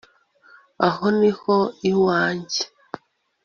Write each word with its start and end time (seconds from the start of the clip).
aho 0.87 1.05
ni 1.19 1.31
ho 1.39 1.57
iwanjye 1.89 2.61